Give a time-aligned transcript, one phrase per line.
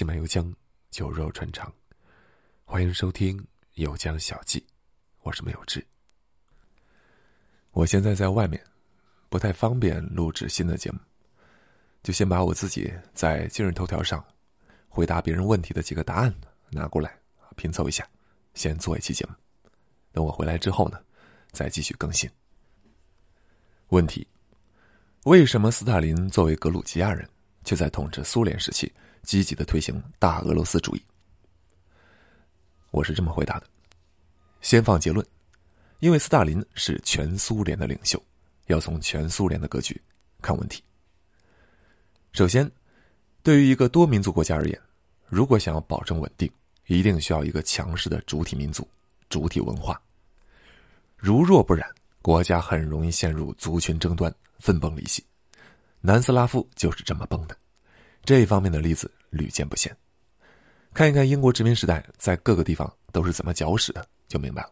[0.00, 0.50] 西满油江，
[0.90, 1.70] 酒肉穿肠。
[2.64, 3.36] 欢迎收听
[3.74, 4.58] 《有江小记》，
[5.20, 5.86] 我是没有志。
[7.72, 8.58] 我现在在外面，
[9.28, 10.98] 不太方便录制新的节目，
[12.02, 14.24] 就先把我自己在今日头条上
[14.88, 16.34] 回答别人问题的几个答案
[16.70, 17.14] 拿过来
[17.54, 18.08] 拼凑一下，
[18.54, 19.34] 先做一期节目。
[20.12, 20.98] 等我回来之后呢，
[21.50, 22.26] 再继续更新。
[23.88, 24.26] 问题：
[25.24, 27.28] 为什么斯大林作为格鲁吉亚人，
[27.64, 28.90] 却在统治苏联时期？
[29.22, 31.02] 积极的推行大俄罗斯主义，
[32.90, 33.66] 我是这么回答的：
[34.62, 35.24] 先放结论，
[35.98, 38.20] 因为斯大林是全苏联的领袖，
[38.68, 40.00] 要从全苏联的格局
[40.40, 40.82] 看问题。
[42.32, 42.68] 首先，
[43.42, 44.80] 对于一个多民族国家而言，
[45.26, 46.50] 如果想要保证稳定，
[46.86, 48.88] 一定需要一个强势的主体民族、
[49.28, 50.00] 主体文化。
[51.14, 51.86] 如若不然，
[52.22, 55.22] 国家很容易陷入族群争端、分崩离析。
[56.00, 57.56] 南斯拉夫就是这么崩的。
[58.24, 59.94] 这一方面的例子屡见不鲜，
[60.92, 64.70] 看一看英国殖民时代在各个地方都是怎么搅屎的，就明白了。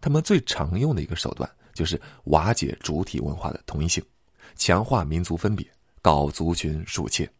[0.00, 4.04] 他们最常用的一个手段就是瓦解主体文化的统一性，
[4.56, 5.66] 强化民族分别，
[6.00, 7.30] 搞族群树切。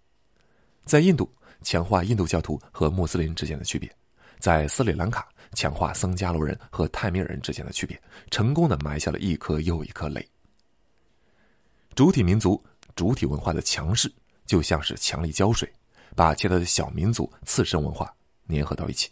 [0.85, 1.31] 在印度，
[1.63, 3.89] 强化印度教徒和穆斯林之间的区别；
[4.39, 10.27] 在斯里兰卡，强化僧伽罗人和泰米尔人之间的区别，成功的埋下了一颗又一颗雷。
[11.95, 12.63] 主体民族、
[12.99, 14.13] 主体文化的强势。
[14.45, 15.71] 就像是强力胶水，
[16.17, 18.11] 把其他的小民族次生文化
[18.49, 19.11] 粘合到一起。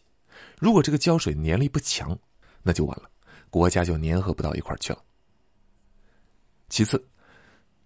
[0.59, 2.19] 如果这个胶水粘力不强，
[2.63, 3.11] 那就完了，
[3.51, 5.05] 国家就粘合不到一块去了。
[6.71, 7.07] 其次，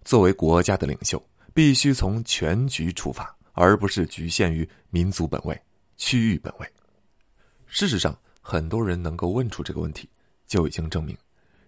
[0.05, 1.21] 作为国家的领袖，
[1.53, 5.61] 必须从全局出发，而不是局限于民族本位、
[5.97, 6.73] 区域本位。
[7.67, 10.09] 事实上，很多人能够问出这个问题，
[10.47, 11.19] 就已经证明，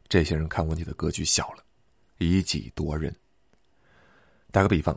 [0.06, 1.64] 这些人看问题的格局小了，
[2.19, 3.12] 以己夺人。
[4.53, 4.97] 打个比方。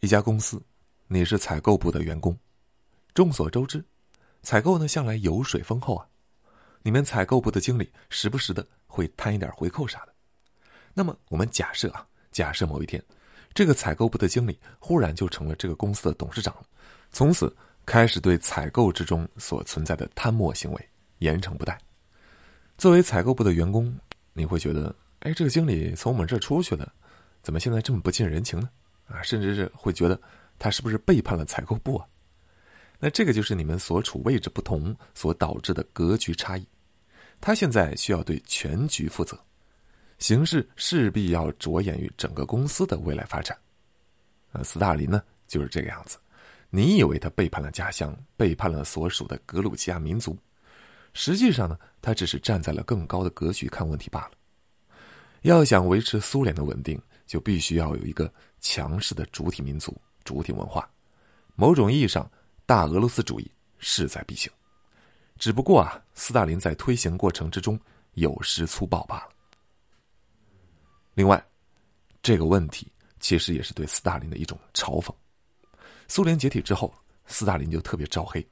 [0.00, 0.60] 一家公司，
[1.06, 2.36] 你是采购部的员工。
[3.14, 3.82] 众所周知，
[4.42, 6.04] 采购呢向来油水丰厚啊。
[6.82, 10.12] 你们采购部的经理时不时的会贪一点回扣啥的。
[10.94, 13.00] 那么我们假设啊，假设某一天，
[13.54, 16.62] 这个采购部的经理忽然就成了这个公司的董事长了，
[17.12, 20.88] 从此开始对采购之中所存在的贪墨行为
[21.18, 21.78] 严惩不贷。
[22.76, 23.96] 作为采购部的员工，
[24.32, 26.92] 你会觉得，哎，这个经理从我们这儿出去了，
[27.42, 28.68] 怎么现在这么不近人情呢？
[29.08, 30.20] 啊，甚至是会觉得
[30.58, 32.06] 他是不是背叛了采购部啊？
[32.98, 36.66] 那这个就是你们所处位置不同所导致的格局差异。
[37.40, 39.38] 他现在需要对全局负责，
[40.18, 43.56] 形势势必要着眼于整个公司的未来发展。
[44.52, 46.18] 啊，斯大林呢就是这个样子。
[46.68, 50.36] 你以为他背叛了家乡，背叛了所属的格鲁吉亚民族，
[51.14, 54.32] 实际上呢，他只是站在了更高的格局看问题罢了。
[55.42, 57.00] 要想维持苏联的稳定。
[57.28, 60.88] 就必须要有一个强势的主体民族、主体文化。
[61.54, 62.30] 某种意义上，
[62.66, 64.50] 大俄罗斯主义势在必行。
[65.38, 67.78] 只不过啊，斯大林在推行过程之中
[68.14, 69.28] 有失粗暴罢了。
[71.14, 71.44] 另外，
[72.22, 75.14] 这个问题其实也是对斯大林的一种嘲讽。
[76.08, 76.92] 苏联解体之后，
[77.26, 78.46] 斯大林就特别招黑，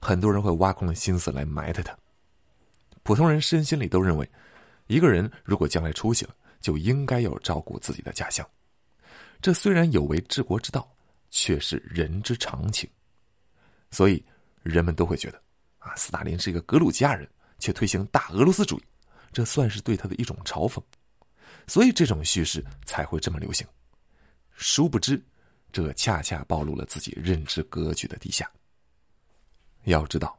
[0.00, 1.96] 很多人会挖空了心思来埋汰他。
[3.02, 4.28] 普通人身心里都认为，
[4.86, 6.34] 一个人如果将来出息了。
[6.58, 8.44] 就应该要照顾自己的家乡，
[9.46, 10.92] 这虽然有违治国之道，
[11.30, 12.90] 却是人之常情。
[13.92, 14.20] 所以
[14.64, 15.40] 人们都会觉得，
[15.78, 17.30] 啊，斯大林是一个格鲁吉亚人，
[17.60, 18.82] 却推行大俄罗斯主义，
[19.32, 20.82] 这算是对他的一种嘲讽。
[21.68, 23.64] 所以这种叙事才会这么流行。
[24.56, 25.24] 殊不知，
[25.70, 28.50] 这恰恰暴露了自己认知格局的低下。
[29.84, 30.36] 要知道，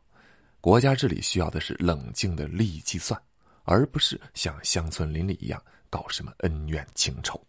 [0.60, 3.18] 国家治理需要的是冷静的利益计算，
[3.64, 5.64] 而不是像乡村邻里一样。
[5.90, 7.42] 搞什么恩怨情仇？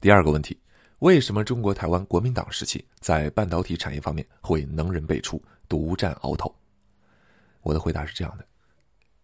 [0.00, 0.58] 第二个问题，
[1.00, 6.54] 为什么中国台湾国民党时期在半导体产业方面会能人辈出、独占鳌头？
[7.60, 8.46] 我的回答是这样的：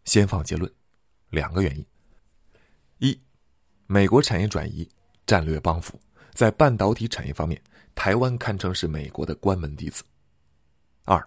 [0.04, 0.70] 先放结论，
[1.30, 1.86] 两个原因。
[2.98, 3.18] 一，
[3.86, 4.86] 美国产业转移、
[5.26, 5.98] 战略帮扶，
[6.34, 7.60] 在半导体产业方面，
[7.94, 10.04] 台湾堪称是美国的关门弟子。
[11.04, 11.26] 二，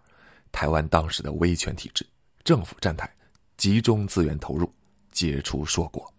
[0.51, 2.05] 台湾当时的威权体制，
[2.43, 3.11] 政府站台，
[3.57, 4.71] 集中资源投入。
[5.11, 6.13] 结出硕果。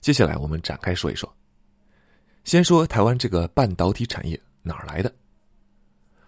[0.00, 1.34] 接下来我们展开说一说。
[2.44, 5.14] 先说台湾这个半导体产业哪儿来的？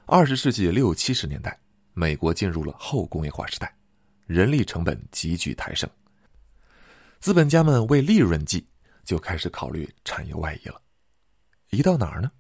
[0.07, 1.59] 二十世纪六七十年代，
[1.95, 3.75] 美国进入了后工业化时代，
[4.27, 5.89] 人力成本急剧抬升，
[7.19, 8.67] 资本家们为利润计，
[9.05, 10.81] 就开始考虑产业外移了。
[11.71, 12.31] 移到哪儿呢？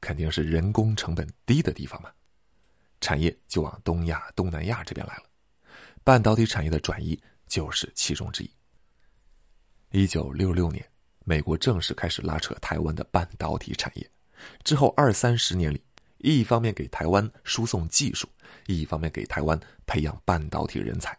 [0.00, 2.10] 肯定是人工成本低的地方嘛。
[3.00, 5.24] 产业就往东亚、东南亚这边来了。
[6.02, 8.50] 半导体产业的转移就是其中之一。
[9.90, 10.84] 一九六六年，
[11.28, 14.10] 美国正式开始拉扯台湾的半导体产业。
[14.64, 15.78] 之后二三十年里，
[16.16, 18.26] 一方面给台湾输送技术，
[18.66, 21.14] 一方面给台湾培养半导体人才，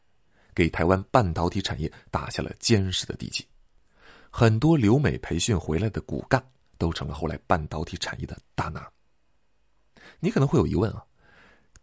[0.55, 3.45] 给台湾半导体产业打下了坚实的地基。
[4.31, 6.43] 很多留美培训回来的骨干，
[6.79, 8.91] 都成了后来半导体产业的大拿。
[10.19, 11.05] 你可能会有疑问啊，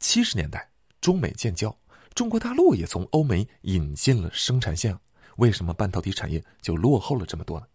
[0.01, 0.69] 七十年代
[1.01, 1.73] 中美建交，
[2.13, 4.99] 中国大陆也从欧美引进了生产线，
[5.37, 7.67] 为什么半导体产业就落后了这么多呢？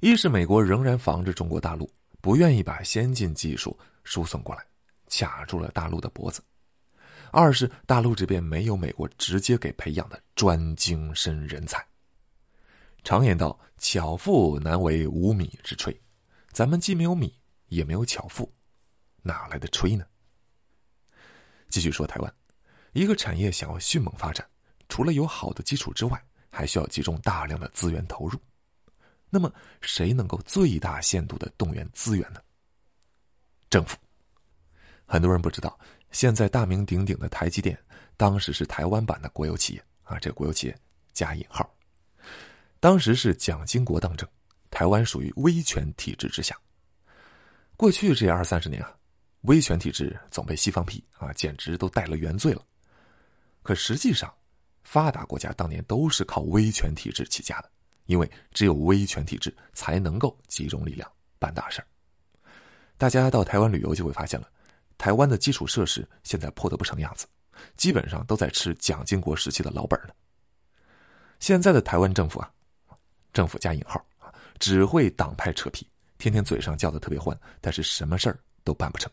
[0.00, 1.88] 一是美国仍然防着中国大陆，
[2.22, 4.64] 不愿意把先进技术输送过来，
[5.10, 6.40] 卡住了大陆的脖子；
[7.30, 11.86] 二是大陆这边没有美国直接给培养的专精深人才。
[13.04, 15.94] 常言道：“巧妇难为无米之炊。”
[16.50, 17.38] 咱们既没有米，
[17.68, 18.50] 也没有巧妇。
[19.22, 20.04] 哪来的炊呢？
[21.68, 22.34] 继续说台湾，
[22.92, 24.46] 一个产业想要迅猛发展，
[24.88, 28.40] 除了有好的基础之外，还需要集中大量的资源投入。
[29.30, 29.50] 那么，
[29.80, 32.40] 谁能够最大限度的动员资源呢？
[33.70, 33.96] 政府。
[35.06, 35.78] 很多人不知道，
[36.10, 37.78] 现在大名鼎鼎的台积电，
[38.16, 40.78] 当时是台湾版的国有企业啊，这国有企业
[41.12, 41.68] 加引号。
[42.80, 44.28] 当时是蒋经国当政，
[44.70, 46.56] 台湾属于威权体制之下。
[47.76, 48.94] 过去这二三十年啊。
[49.44, 52.62] 威权体制总被西方批啊，简直都戴了原罪了。
[53.62, 54.30] 可实际上，
[54.84, 57.70] 发达国家当年都是靠威权体制起家的，
[58.10, 61.08] 因为只有威权体制才能够集中力量
[61.38, 61.86] 办大事儿
[62.98, 64.50] 大家到台湾旅游就会发现了，
[64.98, 67.24] 台湾的基础设施现在破得不成样子，
[67.76, 70.14] 基本上都在吃蒋经国时期的老本了。
[71.38, 72.50] 现在的台湾政府啊，
[73.32, 79.08] 政府加引号啊，只会党派扯皮，天天嘴上叫的特别欢，但是什么事儿都办不成。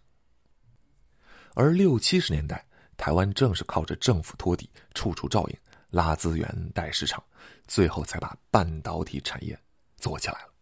[1.53, 2.65] 而六七十年代，
[2.97, 5.57] 台湾正是靠着政府托底、处处照应、
[5.89, 7.23] 拉资源、带市场，
[7.67, 9.57] 最后才把半导体产业
[9.97, 10.53] 做起来了。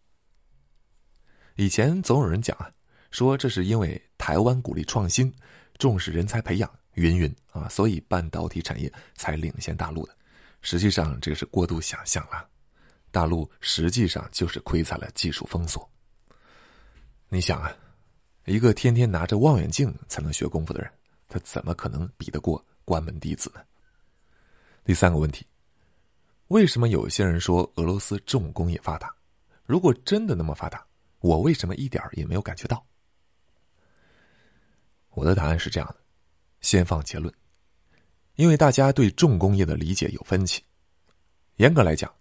[1.56, 2.70] 以前总有人讲啊，
[3.10, 5.34] 说这是因为台湾鼓励创新、
[5.78, 10.16] 重视人才培养，云云啊，所以半导体产业才领先大陆的。
[10.62, 12.48] 实际上，这是过度想象了。
[13.10, 15.88] 大陆实际上就是亏在了技术封锁。
[17.28, 17.74] 你想啊。
[18.44, 20.88] 一个天天拿着望远镜才能学功夫的人，
[21.26, 23.60] 他怎么可能比得过关门弟子呢？
[24.86, 25.44] 第三个问题，
[26.46, 29.12] 为什么有些人说俄罗斯重工业发达？
[29.64, 30.86] 如果真的那么发达，
[31.18, 32.86] 我为什么一点也没有感觉到？
[35.10, 35.96] 我的答案是这样的：
[36.60, 37.34] 先放结论，
[38.36, 40.62] 因为大家对重工业的理解有分歧。
[41.56, 42.14] 严格来讲，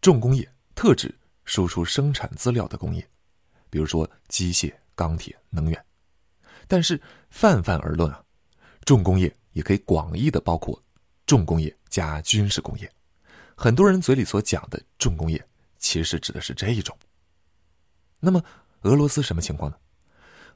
[0.00, 1.12] 重工业特指
[1.44, 3.04] 输出生产资料的工业，
[3.68, 4.72] 比如说机械。
[4.94, 5.84] 钢铁、能源，
[6.66, 6.98] 但是
[7.28, 8.24] 泛泛而论啊，
[8.86, 10.82] 重工业也可以广义的包括
[11.26, 12.90] 重工业加军事工业。
[13.54, 15.42] 很多人嘴里所讲的重工业，
[15.78, 16.96] 其实指的是这一种。
[18.20, 18.42] 那么
[18.82, 19.76] 俄罗斯什么情况呢？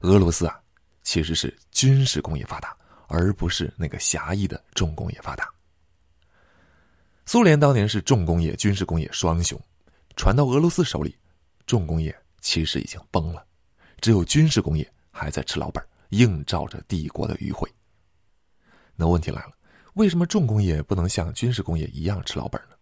[0.01, 0.59] 俄罗斯啊，
[1.03, 2.77] 其实是军事工业发达，
[3.09, 5.49] 而不是那个狭义的重工业发达。
[7.27, 9.61] 苏联当年是重工业、军事工业双雄，
[10.17, 11.17] 传到俄罗斯手里，
[11.67, 13.47] 重工业其实已经崩了。
[14.01, 17.71] 只有军事工业还在吃老本，映照着帝国的余晖。
[18.97, 19.53] 那问题来了，
[19.95, 22.77] 为什么重工业不能像军事工业一样吃老本呢？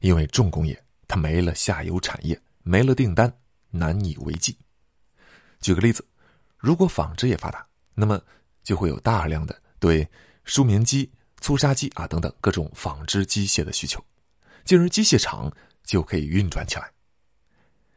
[0.00, 3.32] 因为重工业它没了下游产业，没了订单，
[3.70, 4.56] 难以为继。
[5.60, 6.06] 举个例子，
[6.56, 8.20] 如果纺织业发达，那么
[8.62, 10.08] 就会有大量的对
[10.44, 11.10] 梳棉机、
[11.40, 14.04] 粗纱机啊等等各种纺织机械的需求，
[14.64, 15.52] 进而机械厂
[15.84, 16.90] 就可以运转起来。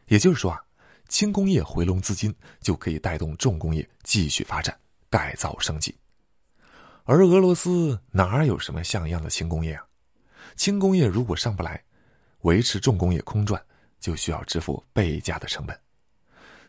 [0.08, 0.62] 也就是说啊。
[1.10, 4.74] 轻工业回笼资金，就可以带动重工业继续发展、
[5.10, 5.94] 改造升级。
[7.12, 9.84] 而俄罗斯哪有什么像样的轻工业啊？
[10.56, 11.84] 轻工业如果上不来，
[12.44, 13.62] 维持重工业空转，
[14.00, 15.78] 就需要支付倍价的成本。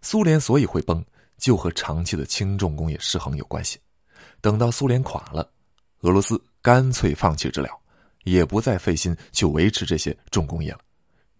[0.01, 1.01] 苏联所以会崩，
[1.39, 3.79] 就和长期的轻重工业失衡有关系。
[4.41, 5.49] 等到苏联垮了，
[6.01, 7.81] 俄罗斯干脆放弃治疗，
[8.25, 10.81] 也不再费心去维持这些重工业了。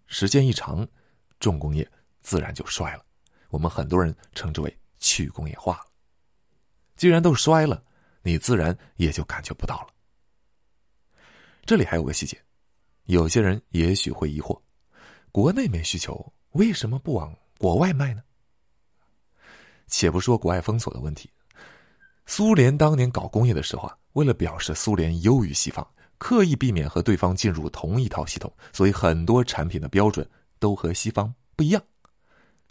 [0.07, 0.87] 时间一长，
[1.41, 1.85] 重工业。
[2.21, 3.03] 自然就衰了，
[3.49, 5.87] 我们很多人称之为去工业化了。
[6.95, 7.83] 既然都衰了，
[8.23, 9.87] 你自然也就感觉不到了。
[11.65, 12.41] 这里还有个细节，
[13.03, 14.59] 有些人也许会疑惑：
[15.31, 18.23] 国内没需求，为什么不往国外卖呢？
[19.87, 21.29] 且不说国外封锁的问题，
[22.25, 25.87] 苏联当年搞工业的时候啊，为了表示苏联优于西方，
[26.17, 30.27] 刻意避免和对方进入同一套系统，所以很多产品的标准
[30.57, 31.83] 都和西方不一样。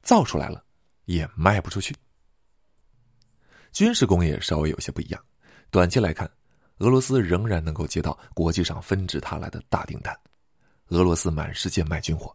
[0.02, 0.64] 造出来了，
[1.04, 1.94] 也卖不出去。
[3.72, 5.24] 军事工业稍微有些不一样，
[5.72, 6.30] 短期来看，
[6.80, 10.14] 俄罗斯仍然能够接到国际上纷至沓来的大订单。
[10.88, 12.30] 俄罗斯满世界卖军火，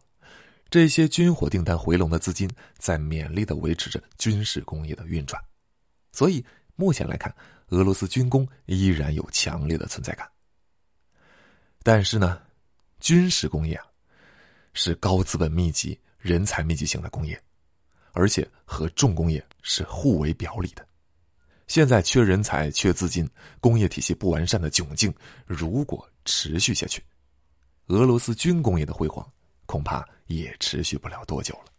[0.68, 5.40] 这些军火订单回笼的资金在勉力的维持着军事工业的运转，
[6.10, 7.32] 所以目前来看，
[7.68, 10.28] 俄罗斯军工依然有强烈的存在感。
[11.84, 12.42] 但是呢，
[12.98, 13.86] 军事工业啊，
[14.72, 17.40] 是高资本密集、人才密集型的工业，
[18.10, 20.84] 而且和重工业是互为表里的。
[21.68, 23.28] 现在缺人才、缺资金，
[23.60, 25.14] 工业体系不完善的窘境，
[25.46, 27.02] 如果持续下去，
[27.86, 29.24] 俄罗斯军工业的辉煌
[29.66, 31.77] 恐怕也持续不了多久了。